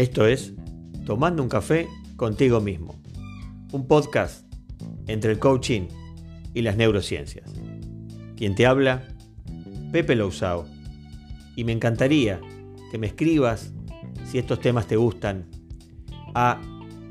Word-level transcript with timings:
Esto 0.00 0.26
es 0.26 0.52
Tomando 1.04 1.42
un 1.42 1.50
café 1.50 1.86
contigo 2.16 2.62
mismo, 2.62 2.98
un 3.70 3.86
podcast 3.86 4.50
entre 5.06 5.32
el 5.32 5.38
coaching 5.38 5.88
y 6.54 6.62
las 6.62 6.78
neurociencias. 6.78 7.52
Quien 8.34 8.54
te 8.54 8.64
habla, 8.64 9.06
Pepe 9.92 10.16
Lousao, 10.16 10.66
y 11.54 11.64
me 11.64 11.72
encantaría 11.72 12.40
que 12.90 12.96
me 12.96 13.08
escribas 13.08 13.74
si 14.24 14.38
estos 14.38 14.60
temas 14.60 14.86
te 14.86 14.96
gustan 14.96 15.50
a 16.34 16.58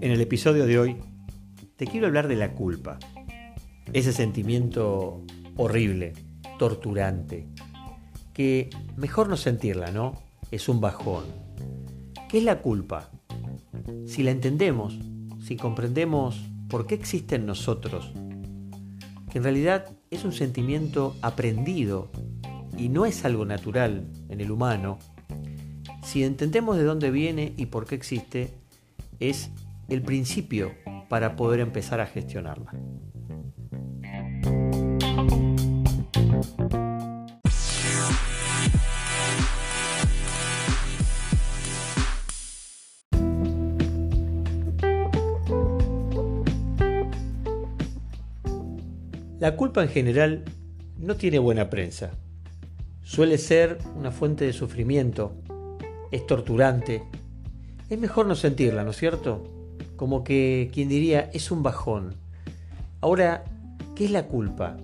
En 0.00 0.12
el 0.12 0.20
episodio 0.20 0.66
de 0.66 0.78
hoy 0.78 0.96
te 1.76 1.86
quiero 1.86 2.06
hablar 2.06 2.28
de 2.28 2.36
la 2.36 2.52
culpa, 2.52 2.98
ese 3.92 4.12
sentimiento 4.12 5.22
horrible, 5.56 6.12
torturante, 6.58 7.48
que 8.32 8.70
mejor 8.96 9.28
no 9.28 9.36
sentirla, 9.36 9.90
¿no? 9.90 10.14
Es 10.50 10.68
un 10.68 10.80
bajón. 10.80 11.24
¿Qué 12.28 12.38
es 12.38 12.44
la 12.44 12.60
culpa? 12.60 13.10
Si 14.06 14.22
la 14.22 14.30
entendemos, 14.30 14.98
si 15.40 15.56
comprendemos 15.56 16.40
por 16.68 16.86
qué 16.86 16.94
existe 16.94 17.34
en 17.34 17.46
nosotros, 17.46 18.12
que 19.30 19.38
en 19.38 19.44
realidad 19.44 19.97
es 20.10 20.24
un 20.24 20.32
sentimiento 20.32 21.16
aprendido 21.22 22.10
y 22.76 22.88
no 22.88 23.06
es 23.06 23.24
algo 23.24 23.44
natural 23.44 24.06
en 24.28 24.40
el 24.40 24.50
humano, 24.50 24.98
si 26.02 26.24
entendemos 26.24 26.76
de 26.76 26.84
dónde 26.84 27.10
viene 27.10 27.52
y 27.56 27.66
por 27.66 27.86
qué 27.86 27.94
existe, 27.94 28.54
es 29.20 29.50
el 29.88 30.02
principio 30.02 30.72
para 31.08 31.36
poder 31.36 31.60
empezar 31.60 32.00
a 32.00 32.06
gestionarla. 32.06 32.72
La 49.48 49.56
culpa 49.56 49.82
en 49.82 49.88
general 49.88 50.44
no 50.98 51.16
tiene 51.16 51.38
buena 51.38 51.70
prensa. 51.70 52.10
Suele 53.02 53.38
ser 53.38 53.78
una 53.96 54.10
fuente 54.10 54.44
de 54.44 54.52
sufrimiento, 54.52 55.32
es 56.10 56.26
torturante. 56.26 57.02
Es 57.88 57.98
mejor 57.98 58.26
no 58.26 58.34
sentirla, 58.34 58.84
¿no 58.84 58.90
es 58.90 58.98
cierto? 58.98 59.50
Como 59.96 60.22
que 60.22 60.68
quien 60.70 60.90
diría 60.90 61.30
es 61.32 61.50
un 61.50 61.62
bajón. 61.62 62.14
Ahora, 63.00 63.44
¿qué 63.96 64.04
es 64.04 64.10
la 64.10 64.26
culpa? 64.26 64.76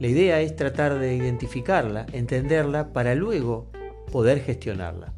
La 0.00 0.06
idea 0.06 0.40
es 0.40 0.56
tratar 0.56 0.98
de 0.98 1.14
identificarla, 1.14 2.06
entenderla, 2.12 2.94
para 2.94 3.14
luego 3.14 3.70
poder 4.10 4.40
gestionarla. 4.40 5.12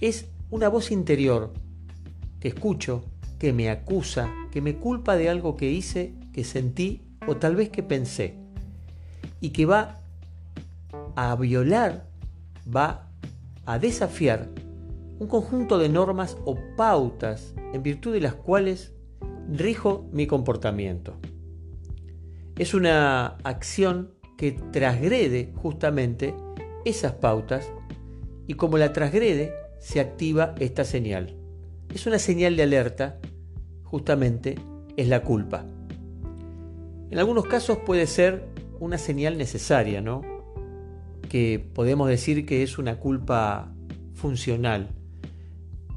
Es 0.00 0.26
una 0.48 0.68
voz 0.68 0.92
interior 0.92 1.52
que 2.38 2.46
escucho, 2.46 3.04
que 3.40 3.52
me 3.52 3.68
acusa, 3.68 4.32
que 4.52 4.60
me 4.60 4.76
culpa 4.76 5.16
de 5.16 5.28
algo 5.28 5.56
que 5.56 5.72
hice, 5.72 6.14
que 6.32 6.44
sentí 6.44 7.07
o 7.28 7.36
tal 7.36 7.54
vez 7.54 7.68
que 7.68 7.82
pensé 7.82 8.34
y 9.40 9.50
que 9.50 9.66
va 9.66 10.00
a 11.14 11.36
violar, 11.36 12.06
va 12.74 13.10
a 13.66 13.78
desafiar 13.78 14.48
un 15.18 15.28
conjunto 15.28 15.78
de 15.78 15.88
normas 15.88 16.38
o 16.44 16.56
pautas 16.76 17.54
en 17.72 17.82
virtud 17.82 18.12
de 18.12 18.20
las 18.20 18.34
cuales 18.34 18.94
rijo 19.52 20.08
mi 20.12 20.26
comportamiento. 20.26 21.18
Es 22.56 22.74
una 22.74 23.36
acción 23.44 24.14
que 24.36 24.52
transgrede 24.72 25.52
justamente 25.56 26.34
esas 26.84 27.12
pautas 27.12 27.70
y 28.46 28.54
como 28.54 28.78
la 28.78 28.92
transgrede 28.92 29.52
se 29.78 30.00
activa 30.00 30.54
esta 30.58 30.84
señal. 30.84 31.36
Es 31.94 32.06
una 32.06 32.18
señal 32.18 32.56
de 32.56 32.62
alerta, 32.62 33.18
justamente 33.84 34.56
es 34.96 35.08
la 35.08 35.22
culpa. 35.22 35.66
En 37.10 37.18
algunos 37.18 37.46
casos 37.46 37.78
puede 37.86 38.06
ser 38.06 38.44
una 38.80 38.98
señal 38.98 39.38
necesaria, 39.38 40.02
¿no? 40.02 40.20
Que 41.30 41.58
podemos 41.58 42.08
decir 42.08 42.44
que 42.44 42.62
es 42.62 42.76
una 42.76 42.98
culpa 42.98 43.72
funcional. 44.12 44.90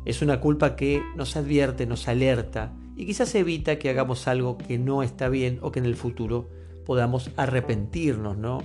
Es 0.06 0.22
una 0.22 0.40
culpa 0.40 0.78
que 0.78 1.02
nos 1.18 1.36
advierte, 1.36 1.86
nos 1.86 2.08
alerta 2.08 2.74
y 2.96 3.06
quizás 3.06 3.36
evita 3.36 3.78
que 3.78 3.90
hagamos 3.90 4.28
algo 4.28 4.58
que 4.58 4.78
no 4.78 5.04
está 5.04 5.28
bien 5.28 5.60
o 5.62 5.72
que 5.72 5.80
en 5.80 5.86
el 5.86 5.96
futuro 5.96 6.50
podamos 6.86 7.30
arrepentirnos, 7.36 8.38
¿no? 8.38 8.64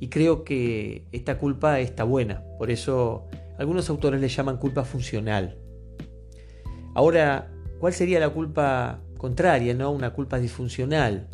Y 0.00 0.08
creo 0.08 0.42
que 0.42 1.06
esta 1.12 1.38
culpa 1.38 1.80
está 1.80 2.04
buena, 2.04 2.42
por 2.58 2.70
eso 2.70 3.26
algunos 3.58 3.88
autores 3.90 4.20
le 4.20 4.28
llaman 4.28 4.56
culpa 4.56 4.84
funcional. 4.84 5.58
Ahora, 6.94 7.52
¿cuál 7.78 7.92
sería 7.92 8.20
la 8.20 8.30
culpa 8.30 9.00
contraria, 9.16 9.74
no? 9.74 9.90
Una 9.90 10.12
culpa 10.12 10.38
disfuncional 10.38 11.28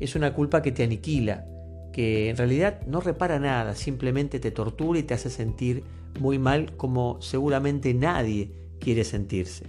es 0.00 0.16
una 0.16 0.34
culpa 0.34 0.62
que 0.62 0.72
te 0.72 0.82
aniquila, 0.82 1.46
que 1.92 2.30
en 2.30 2.36
realidad 2.36 2.80
no 2.86 3.00
repara 3.00 3.38
nada, 3.38 3.74
simplemente 3.74 4.40
te 4.40 4.50
tortura 4.50 4.98
y 4.98 5.02
te 5.02 5.14
hace 5.14 5.30
sentir 5.30 5.84
muy 6.18 6.38
mal 6.38 6.76
como 6.76 7.20
seguramente 7.20 7.94
nadie 7.94 8.52
quiere 8.80 9.04
sentirse. 9.04 9.66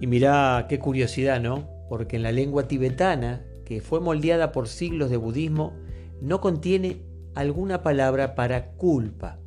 Y 0.00 0.06
mirá 0.06 0.66
qué 0.68 0.78
curiosidad, 0.78 1.40
¿no? 1.40 1.68
Porque 1.88 2.16
en 2.16 2.22
la 2.22 2.32
lengua 2.32 2.68
tibetana, 2.68 3.44
que 3.64 3.80
fue 3.80 4.00
moldeada 4.00 4.52
por 4.52 4.68
siglos 4.68 5.08
de 5.08 5.16
budismo, 5.16 5.72
no 6.20 6.40
contiene 6.40 7.02
alguna 7.34 7.82
palabra 7.82 8.34
para 8.34 8.72
culpa. 8.72 9.38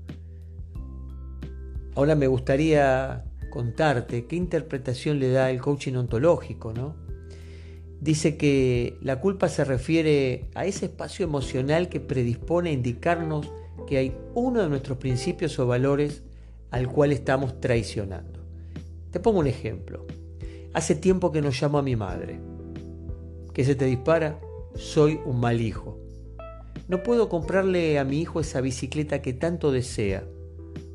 Ahora 1.95 2.15
me 2.15 2.27
gustaría 2.27 3.25
contarte 3.49 4.25
qué 4.25 4.35
interpretación 4.35 5.19
le 5.19 5.31
da 5.31 5.49
el 5.49 5.61
coaching 5.61 5.95
ontológico, 5.95 6.73
¿no? 6.73 7.06
Dice 7.99 8.37
que 8.37 8.97
la 9.01 9.19
culpa 9.19 9.49
se 9.49 9.65
refiere 9.65 10.45
a 10.53 10.65
ese 10.65 10.85
espacio 10.85 11.25
emocional 11.25 11.89
que 11.89 11.99
predispone 11.99 12.69
a 12.69 12.73
indicarnos 12.73 13.51
que 13.87 13.97
hay 13.97 14.17
uno 14.35 14.61
de 14.61 14.69
nuestros 14.69 14.97
principios 14.97 15.57
o 15.57 15.65
valores 15.65 16.21
al 16.69 16.87
cual 16.87 17.11
estamos 17.11 17.59
traicionando. 17.59 18.39
Te 19.11 19.19
pongo 19.19 19.39
un 19.39 19.47
ejemplo. 19.47 20.05
Hace 20.73 20.95
tiempo 20.95 21.31
que 21.31 21.41
no 21.41 21.49
llamo 21.49 21.79
a 21.79 21.83
mi 21.83 21.95
madre. 21.95 22.39
¿Qué 23.53 23.63
se 23.63 23.75
te 23.75 23.85
dispara? 23.85 24.39
Soy 24.75 25.19
un 25.25 25.39
mal 25.39 25.59
hijo. 25.61 25.97
No 26.87 27.01
puedo 27.01 27.29
comprarle 27.29 27.97
a 27.97 28.03
mi 28.03 28.21
hijo 28.21 28.39
esa 28.39 28.61
bicicleta 28.61 29.21
que 29.21 29.33
tanto 29.33 29.71
desea. 29.71 30.23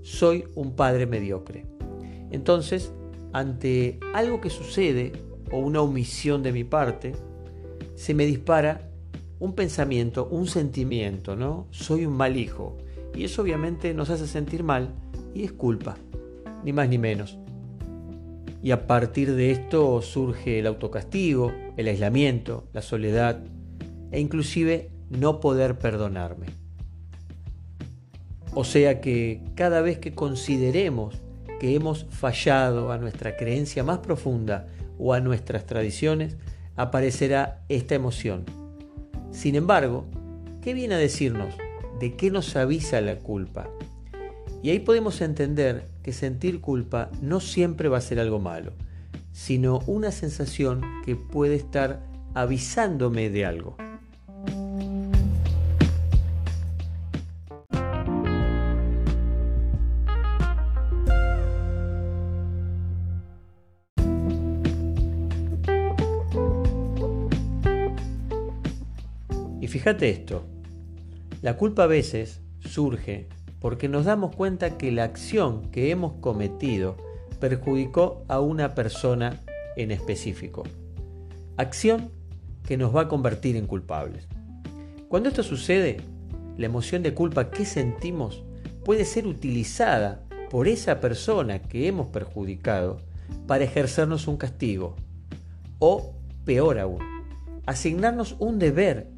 Soy 0.02 0.44
un 0.54 0.76
padre 0.76 1.06
mediocre. 1.06 1.66
Entonces, 2.30 2.92
ante 3.32 3.98
algo 4.14 4.40
que 4.40 4.50
sucede 4.50 5.12
o 5.52 5.58
una 5.58 5.80
omisión 5.80 6.42
de 6.42 6.52
mi 6.52 6.64
parte, 6.64 7.12
se 7.94 8.14
me 8.14 8.26
dispara 8.26 8.88
un 9.38 9.54
pensamiento, 9.54 10.28
un 10.30 10.46
sentimiento, 10.46 11.36
¿no? 11.36 11.66
Soy 11.70 12.06
un 12.06 12.16
mal 12.16 12.36
hijo. 12.36 12.78
Y 13.14 13.24
eso 13.24 13.42
obviamente 13.42 13.92
nos 13.92 14.10
hace 14.10 14.26
sentir 14.26 14.62
mal 14.62 14.94
y 15.34 15.44
es 15.44 15.52
culpa, 15.52 15.96
ni 16.64 16.72
más 16.72 16.88
ni 16.88 16.98
menos. 16.98 17.38
Y 18.62 18.70
a 18.70 18.86
partir 18.86 19.34
de 19.34 19.50
esto 19.50 20.00
surge 20.02 20.60
el 20.60 20.66
autocastigo, 20.66 21.52
el 21.76 21.88
aislamiento, 21.88 22.68
la 22.72 22.82
soledad 22.82 23.42
e 24.12 24.20
inclusive 24.20 24.90
no 25.10 25.40
poder 25.40 25.78
perdonarme. 25.78 26.46
O 28.54 28.64
sea 28.64 29.00
que 29.00 29.42
cada 29.54 29.80
vez 29.80 29.98
que 29.98 30.14
consideremos 30.14 31.20
que 31.58 31.74
hemos 31.74 32.06
fallado 32.10 32.92
a 32.92 32.98
nuestra 32.98 33.36
creencia 33.36 33.82
más 33.82 33.98
profunda 33.98 34.68
o 35.02 35.14
a 35.14 35.20
nuestras 35.20 35.66
tradiciones, 35.66 36.36
aparecerá 36.76 37.64
esta 37.68 37.96
emoción. 37.96 38.44
Sin 39.32 39.56
embargo, 39.56 40.06
¿qué 40.62 40.74
viene 40.74 40.94
a 40.94 40.98
decirnos? 40.98 41.54
¿De 41.98 42.14
qué 42.14 42.30
nos 42.30 42.54
avisa 42.54 43.00
la 43.00 43.16
culpa? 43.16 43.68
Y 44.62 44.70
ahí 44.70 44.78
podemos 44.78 45.20
entender 45.20 45.88
que 46.04 46.12
sentir 46.12 46.60
culpa 46.60 47.10
no 47.20 47.40
siempre 47.40 47.88
va 47.88 47.98
a 47.98 48.02
ser 48.02 48.20
algo 48.20 48.38
malo, 48.38 48.74
sino 49.32 49.80
una 49.88 50.12
sensación 50.12 50.82
que 51.04 51.16
puede 51.16 51.56
estar 51.56 52.06
avisándome 52.34 53.28
de 53.28 53.44
algo. 53.44 53.76
Y 69.62 69.68
fíjate 69.68 70.10
esto, 70.10 70.42
la 71.40 71.56
culpa 71.56 71.84
a 71.84 71.86
veces 71.86 72.40
surge 72.58 73.28
porque 73.60 73.88
nos 73.88 74.06
damos 74.06 74.34
cuenta 74.34 74.76
que 74.76 74.90
la 74.90 75.04
acción 75.04 75.70
que 75.70 75.92
hemos 75.92 76.14
cometido 76.14 76.96
perjudicó 77.38 78.24
a 78.26 78.40
una 78.40 78.74
persona 78.74 79.40
en 79.76 79.92
específico. 79.92 80.64
Acción 81.58 82.10
que 82.66 82.76
nos 82.76 82.92
va 82.92 83.02
a 83.02 83.08
convertir 83.08 83.54
en 83.54 83.68
culpables. 83.68 84.26
Cuando 85.06 85.28
esto 85.28 85.44
sucede, 85.44 85.98
la 86.56 86.66
emoción 86.66 87.04
de 87.04 87.14
culpa 87.14 87.50
que 87.50 87.64
sentimos 87.64 88.42
puede 88.84 89.04
ser 89.04 89.28
utilizada 89.28 90.24
por 90.50 90.66
esa 90.66 90.98
persona 90.98 91.62
que 91.62 91.86
hemos 91.86 92.08
perjudicado 92.08 93.00
para 93.46 93.62
ejercernos 93.62 94.26
un 94.26 94.38
castigo. 94.38 94.96
O, 95.78 96.16
peor 96.44 96.80
aún, 96.80 96.98
asignarnos 97.64 98.34
un 98.40 98.58
deber 98.58 99.11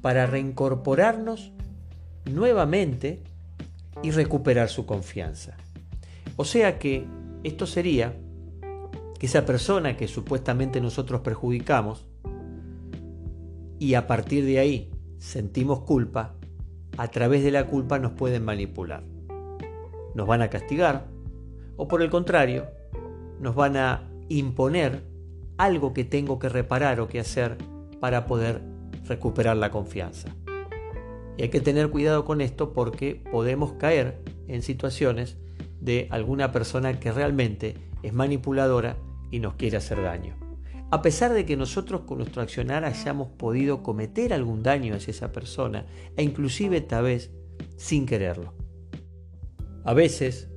para 0.00 0.26
reincorporarnos 0.26 1.52
nuevamente 2.24 3.22
y 4.02 4.10
recuperar 4.10 4.68
su 4.68 4.86
confianza. 4.86 5.56
O 6.36 6.44
sea 6.44 6.78
que 6.78 7.06
esto 7.44 7.66
sería 7.66 8.14
que 9.18 9.26
esa 9.26 9.44
persona 9.44 9.96
que 9.96 10.08
supuestamente 10.08 10.80
nosotros 10.80 11.20
perjudicamos 11.20 12.06
y 13.78 13.94
a 13.94 14.06
partir 14.06 14.44
de 14.44 14.58
ahí 14.58 14.90
sentimos 15.18 15.80
culpa, 15.80 16.34
a 16.96 17.08
través 17.08 17.42
de 17.42 17.50
la 17.50 17.66
culpa 17.66 17.98
nos 17.98 18.12
pueden 18.12 18.44
manipular. 18.44 19.04
Nos 20.14 20.26
van 20.26 20.42
a 20.42 20.50
castigar 20.50 21.06
o 21.76 21.88
por 21.88 22.02
el 22.02 22.10
contrario, 22.10 22.66
nos 23.40 23.54
van 23.54 23.76
a 23.76 24.10
imponer 24.28 25.02
algo 25.56 25.92
que 25.92 26.04
tengo 26.04 26.38
que 26.38 26.48
reparar 26.48 27.00
o 27.00 27.08
que 27.08 27.20
hacer 27.20 27.56
para 28.00 28.26
poder 28.26 28.62
recuperar 29.10 29.56
la 29.56 29.70
confianza. 29.70 30.34
Y 31.36 31.42
hay 31.42 31.48
que 31.48 31.60
tener 31.60 31.90
cuidado 31.90 32.24
con 32.24 32.40
esto 32.40 32.72
porque 32.72 33.22
podemos 33.30 33.72
caer 33.72 34.20
en 34.48 34.62
situaciones 34.62 35.36
de 35.80 36.06
alguna 36.10 36.52
persona 36.52 36.98
que 37.00 37.12
realmente 37.12 37.74
es 38.02 38.12
manipuladora 38.12 38.96
y 39.30 39.40
nos 39.40 39.54
quiere 39.54 39.76
hacer 39.76 40.02
daño. 40.02 40.36
A 40.92 41.02
pesar 41.02 41.32
de 41.32 41.44
que 41.44 41.56
nosotros 41.56 42.02
con 42.02 42.18
nuestro 42.18 42.42
accionar 42.42 42.84
hayamos 42.84 43.28
podido 43.28 43.82
cometer 43.82 44.32
algún 44.32 44.62
daño 44.62 44.94
hacia 44.94 45.10
esa 45.10 45.32
persona 45.32 45.86
e 46.16 46.22
inclusive 46.22 46.80
tal 46.80 47.04
vez 47.04 47.30
sin 47.76 48.06
quererlo. 48.06 48.54
A 49.84 49.94
veces, 49.94 50.48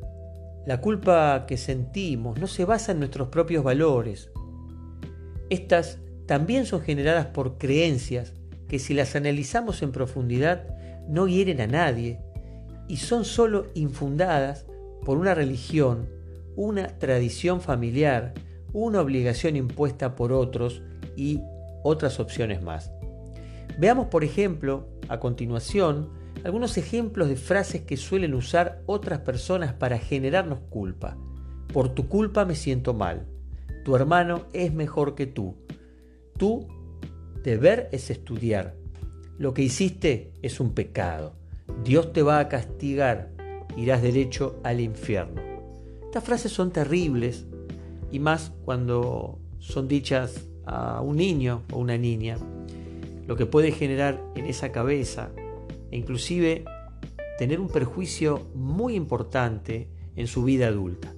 la 0.65 0.79
culpa 0.79 1.45
que 1.47 1.57
sentimos 1.57 2.39
no 2.39 2.47
se 2.47 2.65
basa 2.65 2.91
en 2.91 2.99
nuestros 2.99 3.29
propios 3.29 3.63
valores. 3.63 4.31
Estas 5.49 5.99
también 6.25 6.65
son 6.65 6.81
generadas 6.81 7.27
por 7.27 7.57
creencias 7.57 8.33
que 8.73 8.79
si 8.79 8.95
las 8.95 9.15
analizamos 9.15 9.83
en 9.83 9.91
profundidad 9.91 10.63
no 11.07 11.27
hieren 11.27 11.61
a 11.61 11.67
nadie 11.67 12.19
y 12.87 12.97
son 12.97 13.23
solo 13.23 13.67
infundadas 13.75 14.65
por 15.05 15.19
una 15.19 15.35
religión, 15.35 16.09
una 16.55 16.87
tradición 16.87 17.61
familiar, 17.61 18.33
una 18.71 18.99
obligación 18.99 19.57
impuesta 19.57 20.15
por 20.15 20.33
otros 20.33 20.81
y 21.15 21.39
otras 21.83 22.19
opciones 22.19 22.63
más. 22.63 22.91
Veamos, 23.77 24.07
por 24.07 24.23
ejemplo, 24.23 24.87
a 25.07 25.19
continuación, 25.19 26.09
algunos 26.43 26.75
ejemplos 26.79 27.29
de 27.29 27.35
frases 27.35 27.81
que 27.81 27.95
suelen 27.95 28.33
usar 28.33 28.81
otras 28.87 29.19
personas 29.19 29.73
para 29.73 29.99
generarnos 29.99 30.57
culpa. 30.71 31.15
Por 31.71 31.89
tu 31.89 32.07
culpa 32.07 32.43
me 32.43 32.55
siento 32.55 32.95
mal. 32.95 33.27
Tu 33.85 33.95
hermano 33.95 34.47
es 34.51 34.73
mejor 34.73 35.13
que 35.13 35.27
tú. 35.27 35.57
Tu 36.39 36.67
deber 37.43 37.89
es 37.91 38.09
estudiar. 38.09 38.75
Lo 39.37 39.53
que 39.53 39.61
hiciste 39.61 40.31
es 40.41 40.59
un 40.59 40.73
pecado. 40.73 41.35
Dios 41.83 42.13
te 42.13 42.21
va 42.21 42.39
a 42.39 42.47
castigar. 42.49 43.31
Irás 43.75 44.01
derecho 44.01 44.59
al 44.63 44.79
infierno. 44.79 45.41
Estas 46.05 46.23
frases 46.23 46.51
son 46.51 46.71
terribles 46.71 47.45
y 48.11 48.19
más 48.19 48.51
cuando 48.63 49.39
son 49.59 49.87
dichas 49.87 50.47
a 50.65 51.01
un 51.01 51.17
niño 51.17 51.63
o 51.71 51.79
una 51.79 51.97
niña, 51.97 52.37
lo 53.27 53.35
que 53.35 53.45
puede 53.45 53.71
generar 53.71 54.23
en 54.35 54.45
esa 54.45 54.71
cabeza 54.71 55.31
e 55.91 55.97
inclusive 55.97 56.65
tener 57.37 57.59
un 57.59 57.69
perjuicio 57.69 58.47
muy 58.53 58.95
importante 58.95 59.89
en 60.15 60.27
su 60.27 60.43
vida 60.43 60.67
adulta. 60.67 61.13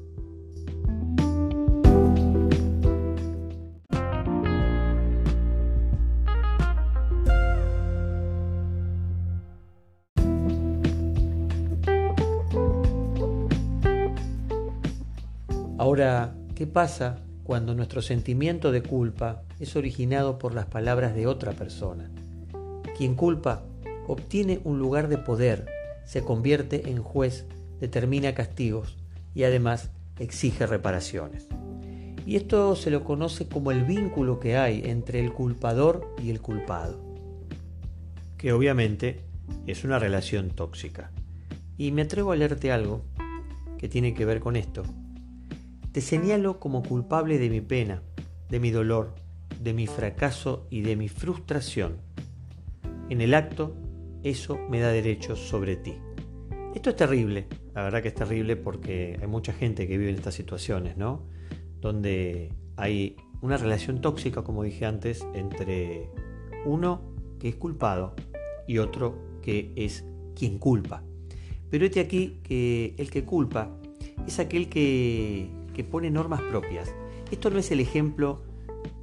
Ahora, 15.86 16.34
¿Qué 16.56 16.66
pasa 16.66 17.20
cuando 17.44 17.76
nuestro 17.76 18.02
sentimiento 18.02 18.72
de 18.72 18.82
culpa 18.82 19.44
es 19.60 19.76
originado 19.76 20.40
por 20.40 20.56
las 20.56 20.66
palabras 20.66 21.14
de 21.14 21.28
otra 21.28 21.52
persona? 21.52 22.10
Quien 22.98 23.14
culpa 23.14 23.62
obtiene 24.08 24.62
un 24.64 24.80
lugar 24.80 25.10
de 25.10 25.20
poder, 25.20 25.68
se 26.04 26.24
convierte 26.24 26.90
en 26.90 27.04
juez, 27.04 27.46
determina 27.80 28.34
castigos 28.34 28.98
y 29.36 29.44
además 29.44 29.92
exige 30.18 30.66
reparaciones. 30.66 31.48
Y 32.26 32.36
esto 32.36 32.76
se 32.76 32.90
lo 32.90 33.04
conoce 33.04 33.48
como 33.48 33.70
el 33.70 33.84
vínculo 33.84 34.40
que 34.40 34.58
hay 34.58 34.82
entre 34.86 35.20
el 35.20 35.34
culpador 35.34 36.16
y 36.24 36.32
el 36.32 36.42
culpado, 36.42 37.00
que 38.38 38.54
obviamente 38.54 39.20
es 39.68 39.84
una 39.84 40.00
relación 40.00 40.50
tóxica. 40.50 41.12
Y 41.78 41.92
me 41.92 42.02
atrevo 42.02 42.32
a 42.32 42.36
leerte 42.36 42.72
algo 42.72 43.04
que 43.78 43.88
tiene 43.88 44.16
que 44.16 44.26
ver 44.26 44.40
con 44.40 44.56
esto, 44.56 44.84
te 45.96 46.02
señalo 46.02 46.60
como 46.60 46.84
culpable 46.84 47.38
de 47.38 47.50
mi 47.50 47.62
pena, 47.62 48.04
de 48.50 48.60
mi 48.60 48.70
dolor, 48.70 49.16
de 49.62 49.72
mi 49.72 49.88
fracaso 49.88 50.68
y 50.70 50.82
de 50.82 50.98
mi 50.98 51.08
frustración. 51.08 51.96
En 53.08 53.22
el 53.22 53.34
acto, 53.34 53.78
eso 54.22 54.60
me 54.70 54.82
da 54.82 54.90
derechos 54.90 55.40
sobre 55.40 55.78
ti. 55.78 55.94
Esto 56.74 56.90
es 56.90 56.98
terrible, 56.98 57.48
la 57.74 57.84
verdad 57.84 58.02
que 58.02 58.10
es 58.10 58.14
terrible 58.14 58.58
porque 58.58 59.18
hay 59.22 59.28
mucha 59.28 59.54
gente 59.54 59.88
que 59.88 59.98
vive 59.98 60.10
en 60.10 60.18
estas 60.18 60.34
situaciones, 60.34 60.98
¿no? 60.98 61.30
Donde 61.80 62.52
hay 62.76 63.16
una 63.42 63.56
relación 63.56 64.02
tóxica, 64.02 64.44
como 64.44 64.64
dije 64.64 64.86
antes, 64.86 65.26
entre 65.34 66.10
uno 66.66 67.04
que 67.40 67.48
es 67.48 67.56
culpado 67.56 68.16
y 68.68 68.80
otro 68.80 69.40
que 69.42 69.72
es 69.78 70.04
quien 70.38 70.60
culpa. 70.60 71.06
Pero 71.70 71.86
este 71.86 72.02
aquí 72.02 72.42
que 72.44 72.96
el 72.98 73.10
que 73.10 73.24
culpa 73.24 73.80
es 74.28 74.40
aquel 74.40 74.68
que 74.68 75.55
que 75.76 75.84
pone 75.84 76.10
normas 76.10 76.42
propias. 76.42 76.96
Esto 77.30 77.52
no 77.52 77.60
es 77.60 77.70
el 77.70 77.80
ejemplo 77.80 78.42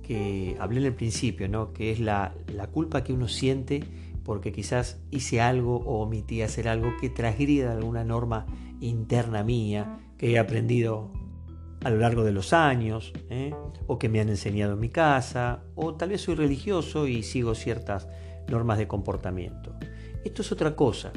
que 0.02 0.56
hablé 0.58 0.80
en 0.80 0.86
el 0.86 0.94
principio, 0.94 1.48
¿no? 1.48 1.72
que 1.72 1.92
es 1.92 2.00
la, 2.00 2.34
culpa 2.72 3.04
que 3.04 3.12
uno 3.12 3.28
siente 3.28 3.84
porque 4.24 4.52
quizás 4.52 5.00
hice 5.10 5.40
algo 5.40 5.76
o 5.76 6.02
omití 6.02 6.42
hacer 6.42 6.68
algo 6.68 6.92
que 7.00 7.10
transgrida 7.10 7.72
alguna 7.72 8.04
norma 8.04 8.46
interna 8.80 9.42
mía 9.42 10.00
que 10.16 10.32
he 10.32 10.38
aprendido 10.38 11.12
a 11.84 11.90
lo 11.90 11.98
largo 11.98 12.22
de 12.22 12.30
los 12.30 12.52
años, 12.52 13.12
¿eh? 13.28 13.52
o 13.88 13.98
que 13.98 14.08
me 14.08 14.20
han 14.20 14.28
enseñado 14.28 14.74
en 14.74 14.80
mi 14.80 14.88
casa, 14.88 15.64
o 15.74 15.94
tal 15.94 16.10
vez 16.10 16.20
soy 16.20 16.36
religioso 16.36 17.08
y 17.08 17.24
sigo 17.24 17.56
ciertas 17.56 18.06
normas 18.48 18.78
de 18.78 18.86
comportamiento. 18.86 19.74
Esto 20.24 20.42
es 20.42 20.52
otra 20.52 20.76
cosa. 20.76 21.12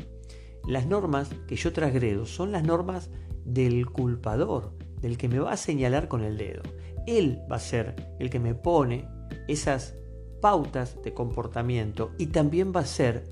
Las 0.68 0.88
normas 0.88 1.30
que 1.48 1.56
yo 1.56 1.72
transgredo 1.72 2.26
son 2.26 2.52
las 2.52 2.64
normas 2.64 3.12
del 3.46 3.86
culpador, 3.86 4.74
del 5.02 5.18
que 5.18 5.28
me 5.28 5.40
va 5.40 5.54
a 5.54 5.58
señalar 5.58 6.08
con 6.08 6.24
el 6.24 6.38
dedo. 6.38 6.62
Él 7.08 7.42
va 7.52 7.58
a 7.58 7.60
ser 7.60 7.96
el 8.20 8.30
que 8.30 8.40
me 8.40 8.56
pone 8.56 9.08
esas 9.48 9.96
pautas 10.42 11.02
de 11.04 11.14
comportamiento 11.14 12.12
y 12.18 12.28
también 12.28 12.72
va 12.76 12.82
a 12.82 12.86
ser 12.86 13.28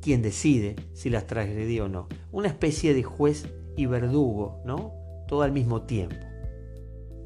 quien 0.00 0.22
decide 0.22 0.76
si 0.92 1.10
las 1.10 1.26
transgredí 1.26 1.80
o 1.80 1.88
no. 1.88 2.08
Una 2.32 2.48
especie 2.48 2.94
de 2.94 3.02
juez 3.02 3.48
y 3.76 3.86
verdugo, 3.86 4.62
¿no? 4.64 4.92
Todo 5.26 5.42
al 5.42 5.52
mismo 5.52 5.82
tiempo. 5.82 6.16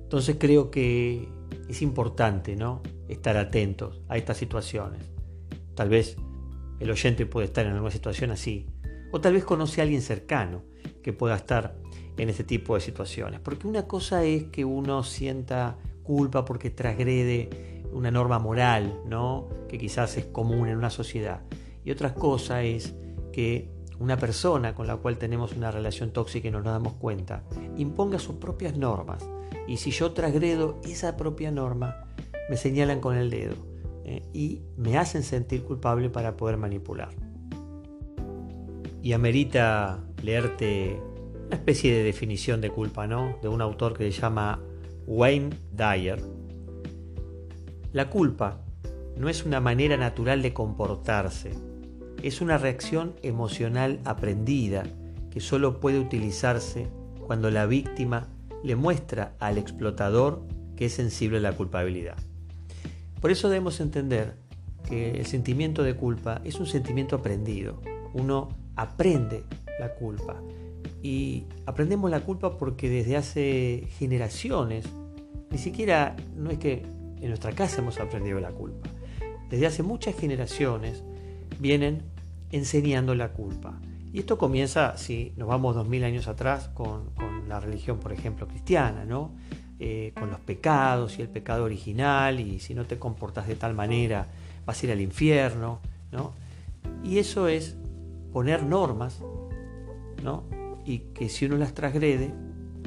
Entonces 0.03 0.37
creo 0.39 0.71
que 0.71 1.29
es 1.69 1.83
importante, 1.83 2.57
¿no? 2.57 2.83
Estar 3.09 3.37
atentos 3.37 4.03
a 4.09 4.17
estas 4.17 4.37
situaciones. 4.37 5.11
Tal 5.75 5.89
vez 5.89 6.17
el 6.81 6.91
oyente 6.91 7.27
puede 7.27 7.47
estar 7.47 7.65
en 7.65 7.73
alguna 7.73 7.91
situación 7.91 8.31
así. 8.31 8.67
O 9.13 9.21
tal 9.21 9.35
vez 9.35 9.45
conoce 9.45 9.81
a 9.81 9.85
alguien 9.85 10.03
cercano 10.03 10.65
que 11.03 11.13
pueda 11.13 11.37
estar 11.37 11.79
en 12.17 12.29
este 12.29 12.45
tipo 12.45 12.75
de 12.75 12.81
situaciones. 12.81 13.41
Porque 13.41 13.67
una 13.67 13.87
cosa 13.87 14.25
es 14.25 14.45
que 14.45 14.65
uno 14.65 15.03
sienta 15.03 15.77
culpa 16.03 16.45
porque 16.45 16.71
transgrede 16.71 17.83
una 17.93 18.11
norma 18.11 18.39
moral, 18.39 19.01
¿no? 19.07 19.49
que 19.69 19.79
quizás 19.79 20.17
es 20.17 20.27
común 20.27 20.69
en 20.69 20.77
una 20.77 20.91
sociedad. 20.91 21.43
Y 21.85 21.91
otra 21.91 22.15
cosa 22.15 22.63
es 22.63 22.95
que 23.33 23.71
una 23.99 24.17
persona 24.17 24.75
con 24.75 24.87
la 24.87 24.97
cual 24.97 25.19
tenemos 25.19 25.53
una 25.57 25.71
relación 25.71 26.11
tóxica 26.11 26.49
y 26.49 26.51
no 26.51 26.61
nos 26.61 26.73
damos 26.73 26.95
cuenta, 26.95 27.45
imponga 27.77 28.19
sus 28.19 28.37
propias 28.37 28.77
normas. 28.77 29.29
Y 29.69 29.77
si 29.77 29.91
yo 29.91 30.13
transgredo 30.13 30.81
esa 30.85 31.17
propia 31.17 31.51
norma, 31.51 32.05
me 32.51 32.57
señalan 32.57 33.01
con 33.01 33.17
el 33.17 33.31
dedo. 33.31 33.73
¿eh? 34.05 34.23
y 34.33 34.63
me 34.77 34.99
hacen 34.99 35.23
sentir 35.23 35.65
culpable 35.65 36.11
para 36.11 36.37
poder 36.37 36.57
manipular. 36.57 37.11
Y 39.03 39.13
amerita 39.13 40.01
leerte 40.23 41.01
una 41.53 41.59
especie 41.59 41.93
de 41.93 42.03
definición 42.03 42.63
de 42.63 42.71
culpa, 42.71 43.07
¿no? 43.07 43.37
De 43.43 43.49
un 43.49 43.61
autor 43.61 43.93
que 43.93 44.11
se 44.11 44.19
llama 44.19 44.59
Wayne 45.07 45.51
Dyer. 45.71 46.19
La 47.93 48.09
culpa 48.09 48.65
no 49.19 49.29
es 49.29 49.45
una 49.45 49.61
manera 49.61 49.99
natural 49.99 50.41
de 50.41 50.55
comportarse, 50.55 51.51
es 52.23 52.41
una 52.41 52.57
reacción 52.57 53.17
emocional 53.23 54.01
aprendida 54.07 54.85
que 55.31 55.41
solo 55.41 55.79
puede 55.79 55.99
utilizarse 55.99 56.87
cuando 57.27 57.51
la 57.51 57.67
víctima 57.67 58.29
le 58.65 58.75
muestra 58.75 59.35
al 59.39 59.59
explotador 59.59 60.47
que 60.75 60.87
es 60.87 60.95
sensible 60.95 61.37
a 61.37 61.43
la 61.43 61.53
culpabilidad. 61.53 62.17
Por 63.21 63.31
eso 63.31 63.51
debemos 63.51 63.79
entender 63.81 64.37
que 64.89 65.11
el 65.21 65.27
sentimiento 65.27 65.83
de 65.83 65.97
culpa 65.97 66.41
es 66.45 66.55
un 66.55 66.67
sentimiento 66.67 67.17
aprendido. 67.17 67.83
Uno 68.15 68.49
aprende 68.75 69.45
la 69.79 69.95
culpa. 69.95 70.41
Y 71.03 71.45
aprendemos 71.67 72.11
la 72.11 72.21
culpa 72.21 72.57
porque 72.57 72.89
desde 72.89 73.17
hace 73.17 73.89
generaciones, 73.99 74.87
ni 75.51 75.59
siquiera 75.59 76.17
no 76.37 76.51
es 76.51 76.59
que 76.59 76.83
en 77.21 77.29
nuestra 77.29 77.53
casa 77.53 77.81
hemos 77.81 77.99
aprendido 78.01 78.41
la 78.41 78.51
culpa. 78.51 78.89
Desde 79.51 79.67
hace 79.67 79.83
muchas 79.83 80.17
generaciones 80.17 81.03
vienen 81.59 82.03
enseñando 82.51 83.15
la 83.15 83.33
culpa. 83.33 83.81
Y 84.13 84.21
esto 84.21 84.37
comienza, 84.39 84.97
si 84.97 85.33
nos 85.37 85.49
vamos 85.49 85.75
dos 85.75 85.89
mil 85.89 86.05
años 86.05 86.29
atrás, 86.29 86.69
con, 86.69 87.11
la 87.49 87.61
religión, 87.61 87.99
por 87.99 88.13
ejemplo, 88.13 88.47
cristiana, 88.47 89.05
¿no? 89.05 89.33
Eh, 89.79 90.13
con 90.19 90.31
los 90.31 90.41
pecados 90.41 91.19
y 91.19 91.23
el 91.23 91.29
pecado 91.29 91.65
original, 91.65 92.41
y 92.41 92.61
si 92.61 92.75
no 92.75 92.87
te 92.87 92.99
comportas 92.99 93.47
de 93.47 93.57
tal 93.57 93.75
manera, 93.75 94.27
vas 94.65 94.83
a 94.83 94.87
ir 94.87 94.93
al 94.93 95.01
infierno, 95.01 95.81
¿no? 96.13 96.33
Y 97.03 97.19
eso 97.19 97.49
es 97.49 97.77
poner 98.33 98.63
normas, 98.63 99.21
¿no? 100.23 100.45
Y 100.85 100.99
que 101.15 101.29
si 101.29 101.47
uno 101.47 101.57
las 101.57 101.75
transgrede, 101.75 102.33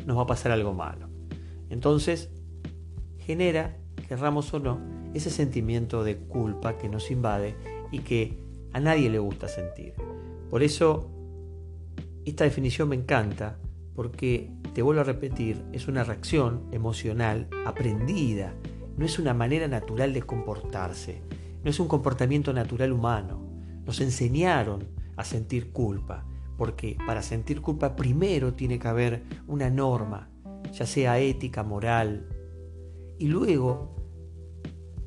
nos 0.06 0.18
va 0.18 0.24
a 0.24 0.28
pasar 0.28 0.52
algo 0.52 0.74
malo. 0.74 1.10
Entonces, 1.70 2.30
genera, 3.18 3.78
querramos 4.08 4.54
o 4.54 4.60
no, 4.60 4.80
ese 5.14 5.30
sentimiento 5.30 6.04
de 6.04 6.18
culpa 6.18 6.78
que 6.78 6.90
nos 6.90 7.10
invade 7.10 7.56
y 7.92 8.00
que 8.00 8.38
a 8.74 8.80
nadie 8.80 9.10
le 9.10 9.20
gusta 9.20 9.48
sentir. 9.48 9.94
Por 10.50 10.62
eso, 10.62 11.10
esta 12.26 12.44
definición 12.44 12.90
me 12.90 12.96
encanta, 12.96 13.58
porque, 13.96 14.52
te 14.74 14.82
vuelvo 14.82 15.02
a 15.02 15.06
repetir, 15.06 15.64
es 15.72 15.88
una 15.88 16.04
reacción 16.04 16.68
emocional 16.72 17.48
aprendida, 17.66 18.54
no 18.98 19.06
es 19.06 19.20
una 19.20 19.34
manera 19.34 19.68
natural 19.68 20.14
de 20.14 20.22
comportarse, 20.22 21.22
no 21.64 21.70
es 21.70 21.80
un 21.80 21.88
comportamiento 21.88 22.52
natural 22.54 22.92
humano. 22.92 23.42
Nos 23.86 24.02
enseñaron 24.02 24.84
a 25.16 25.24
sentir 25.24 25.72
culpa, 25.72 26.26
porque 26.58 26.98
para 27.06 27.22
sentir 27.22 27.62
culpa 27.62 27.96
primero 27.96 28.54
tiene 28.54 28.80
que 28.80 28.88
haber 28.88 29.24
una 29.48 29.70
norma, 29.70 30.30
ya 30.72 30.86
sea 30.86 31.20
ética, 31.20 31.64
moral, 31.64 32.28
y 33.18 33.28
luego 33.28 33.96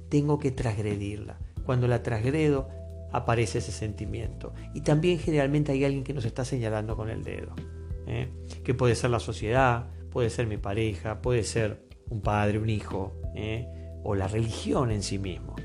tengo 0.08 0.38
que 0.38 0.50
transgredirla. 0.50 1.38
Cuando 1.64 1.86
la 1.86 2.02
transgredo, 2.02 2.68
aparece 3.12 3.58
ese 3.58 3.72
sentimiento. 3.72 4.54
Y 4.74 4.82
también 4.82 5.18
generalmente 5.18 5.72
hay 5.72 5.84
alguien 5.84 6.04
que 6.04 6.14
nos 6.14 6.24
está 6.24 6.44
señalando 6.44 6.96
con 6.96 7.10
el 7.10 7.24
dedo, 7.24 7.54
¿eh? 8.06 8.28
que 8.64 8.74
puede 8.74 8.94
ser 8.94 9.10
la 9.10 9.20
sociedad, 9.20 9.90
puede 10.10 10.30
ser 10.30 10.46
mi 10.46 10.56
pareja, 10.56 11.20
puede 11.20 11.44
ser 11.44 11.86
un 12.10 12.20
padre, 12.20 12.58
un 12.58 12.70
hijo, 12.70 13.20
¿eh? 13.34 13.68
o 14.02 14.14
la 14.14 14.28
religión 14.28 14.90
en 14.90 15.02
sí 15.02 15.18
mismo. 15.18 15.56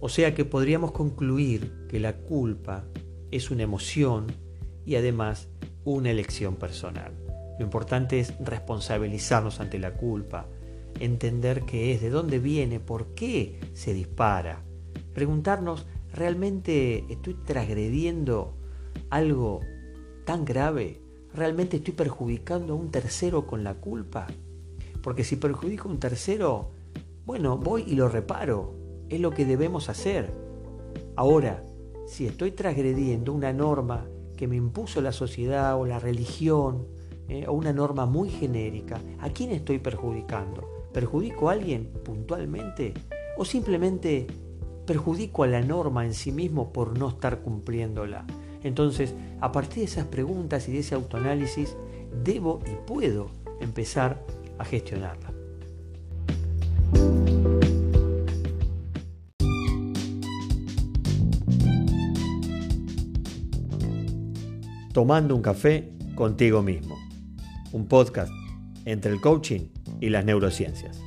O 0.00 0.08
sea 0.08 0.34
que 0.34 0.44
podríamos 0.44 0.92
concluir 0.92 1.86
que 1.88 2.00
la 2.00 2.16
culpa 2.16 2.84
es 3.30 3.50
una 3.50 3.62
emoción 3.62 4.26
y 4.86 4.96
además 4.96 5.48
una 5.84 6.10
elección 6.10 6.56
personal. 6.56 7.12
Lo 7.58 7.64
importante 7.64 8.20
es 8.20 8.32
responsabilizarnos 8.38 9.60
ante 9.60 9.78
la 9.78 9.92
culpa, 9.94 10.46
entender 11.00 11.64
qué 11.64 11.92
es, 11.92 12.00
de 12.00 12.08
dónde 12.10 12.38
viene, 12.38 12.80
por 12.80 13.08
qué 13.14 13.60
se 13.74 13.92
dispara, 13.92 14.62
preguntarnos 15.12 15.86
¿realmente 16.16 17.04
estoy 17.10 17.34
transgrediendo 17.34 18.54
algo 19.10 19.60
tan 20.24 20.44
grave? 20.44 21.00
¿Realmente 21.34 21.76
estoy 21.76 21.92
perjudicando 21.92 22.72
a 22.72 22.76
un 22.76 22.90
tercero 22.90 23.46
con 23.46 23.62
la 23.62 23.74
culpa? 23.74 24.26
Porque 25.02 25.24
si 25.24 25.36
perjudico 25.36 25.88
a 25.88 25.92
un 25.92 26.00
tercero, 26.00 26.70
bueno, 27.26 27.58
voy 27.58 27.84
y 27.86 27.94
lo 27.94 28.08
reparo. 28.08 28.74
Es 29.08 29.20
lo 29.20 29.30
que 29.30 29.44
debemos 29.44 29.88
hacer. 29.88 30.32
Ahora, 31.14 31.62
si 32.06 32.26
estoy 32.26 32.52
transgrediendo 32.52 33.32
una 33.32 33.52
norma 33.52 34.06
que 34.36 34.46
me 34.46 34.56
impuso 34.56 35.00
la 35.00 35.12
sociedad 35.12 35.78
o 35.78 35.86
la 35.86 35.98
religión, 35.98 36.86
eh, 37.28 37.46
o 37.48 37.52
una 37.52 37.72
norma 37.72 38.06
muy 38.06 38.28
genérica, 38.28 39.00
¿a 39.20 39.30
quién 39.30 39.50
estoy 39.50 39.78
perjudicando? 39.78 40.68
¿Perjudico 40.92 41.48
a 41.48 41.52
alguien 41.52 41.90
puntualmente? 42.04 42.94
¿O 43.36 43.44
simplemente 43.44 44.26
perjudico 44.86 45.42
a 45.42 45.48
la 45.48 45.60
norma 45.60 46.06
en 46.06 46.14
sí 46.14 46.32
mismo 46.32 46.72
por 46.72 46.98
no 46.98 47.08
estar 47.08 47.40
cumpliéndola. 47.40 48.24
Entonces, 48.62 49.14
a 49.40 49.52
partir 49.52 49.78
de 49.78 49.84
esas 49.84 50.06
preguntas 50.06 50.68
y 50.68 50.72
de 50.72 50.78
ese 50.78 50.94
autoanálisis, 50.94 51.76
debo 52.24 52.60
y 52.66 52.86
puedo 52.86 53.30
empezar 53.60 54.24
a 54.58 54.64
gestionarla. 54.64 55.35
Tomando 64.96 65.36
un 65.36 65.42
café 65.42 65.92
contigo 66.14 66.62
mismo. 66.62 66.96
Un 67.72 67.86
podcast 67.86 68.32
entre 68.86 69.12
el 69.12 69.20
coaching 69.20 69.68
y 70.00 70.08
las 70.08 70.24
neurociencias. 70.24 71.05